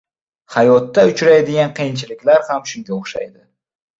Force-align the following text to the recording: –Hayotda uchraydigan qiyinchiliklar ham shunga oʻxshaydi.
–Hayotda 0.53 1.03
uchraydigan 1.09 1.75
qiyinchiliklar 1.79 2.43
ham 2.47 2.65
shunga 2.71 2.95
oʻxshaydi. 2.97 3.45